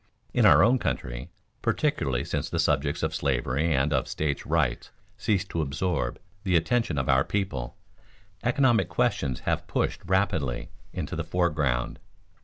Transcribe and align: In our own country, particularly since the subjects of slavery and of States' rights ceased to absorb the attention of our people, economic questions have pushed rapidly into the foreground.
In 0.33 0.47
our 0.47 0.63
own 0.63 0.79
country, 0.79 1.29
particularly 1.61 2.23
since 2.25 2.49
the 2.49 2.57
subjects 2.57 3.03
of 3.03 3.13
slavery 3.13 3.71
and 3.71 3.93
of 3.93 4.07
States' 4.07 4.47
rights 4.47 4.89
ceased 5.15 5.49
to 5.49 5.61
absorb 5.61 6.19
the 6.43 6.55
attention 6.55 6.97
of 6.97 7.07
our 7.07 7.23
people, 7.23 7.77
economic 8.41 8.89
questions 8.89 9.41
have 9.41 9.67
pushed 9.67 10.01
rapidly 10.05 10.69
into 10.91 11.15
the 11.15 11.23
foreground. 11.23 11.99